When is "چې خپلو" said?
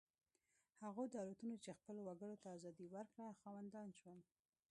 1.63-2.01